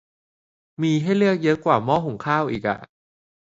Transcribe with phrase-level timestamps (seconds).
[0.81, 2.77] มีให้เลือกเยอะกว่าหม้อหุงข้าวอีกอะ